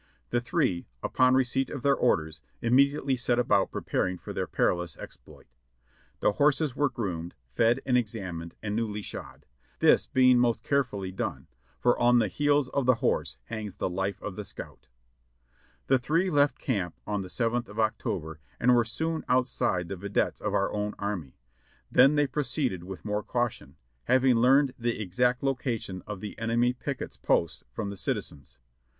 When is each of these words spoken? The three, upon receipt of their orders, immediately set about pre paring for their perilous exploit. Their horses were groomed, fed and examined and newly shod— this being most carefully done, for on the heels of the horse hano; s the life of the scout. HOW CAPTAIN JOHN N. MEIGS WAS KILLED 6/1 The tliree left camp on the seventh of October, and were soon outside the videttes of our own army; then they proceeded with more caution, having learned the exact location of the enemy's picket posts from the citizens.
The 0.31 0.41
three, 0.41 0.87
upon 1.03 1.35
receipt 1.35 1.69
of 1.69 1.83
their 1.83 1.93
orders, 1.95 2.41
immediately 2.59 3.15
set 3.15 3.37
about 3.37 3.69
pre 3.69 3.83
paring 3.83 4.17
for 4.17 4.33
their 4.33 4.47
perilous 4.47 4.97
exploit. 4.97 5.45
Their 6.21 6.31
horses 6.31 6.75
were 6.75 6.89
groomed, 6.89 7.35
fed 7.51 7.81
and 7.85 7.95
examined 7.95 8.55
and 8.63 8.75
newly 8.75 9.03
shod— 9.03 9.45
this 9.87 10.07
being 10.07 10.39
most 10.39 10.63
carefully 10.63 11.11
done, 11.11 11.45
for 11.79 11.99
on 11.99 12.17
the 12.17 12.29
heels 12.29 12.67
of 12.69 12.87
the 12.87 12.95
horse 12.95 13.37
hano; 13.51 13.67
s 13.67 13.75
the 13.75 13.91
life 13.91 14.19
of 14.23 14.35
the 14.35 14.43
scout. 14.43 14.87
HOW 14.89 14.89
CAPTAIN 14.89 14.89
JOHN 14.89 14.95
N. 14.95 15.13
MEIGS 15.13 15.61
WAS 15.69 15.77
KILLED 15.77 15.81
6/1 15.87 15.87
The 15.87 15.99
tliree 15.99 16.35
left 16.35 16.57
camp 16.59 16.95
on 17.05 17.21
the 17.21 17.29
seventh 17.29 17.69
of 17.69 17.79
October, 17.79 18.39
and 18.59 18.75
were 18.75 18.83
soon 18.83 19.23
outside 19.29 19.87
the 19.87 19.95
videttes 19.97 20.41
of 20.41 20.55
our 20.55 20.73
own 20.73 20.95
army; 20.97 21.37
then 21.91 22.15
they 22.15 22.25
proceeded 22.25 22.83
with 22.83 23.05
more 23.05 23.21
caution, 23.21 23.75
having 24.05 24.33
learned 24.37 24.73
the 24.79 24.99
exact 24.99 25.43
location 25.43 26.01
of 26.07 26.21
the 26.21 26.39
enemy's 26.39 26.77
picket 26.79 27.19
posts 27.21 27.63
from 27.71 27.91
the 27.91 27.95
citizens. 27.97 28.57